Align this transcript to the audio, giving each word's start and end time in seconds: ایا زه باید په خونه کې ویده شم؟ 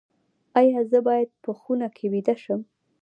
ایا 0.59 0.79
زه 0.91 0.99
باید 1.07 1.29
په 1.43 1.51
خونه 1.59 1.87
کې 1.95 2.05
ویده 2.13 2.35
شم؟ 2.43 2.61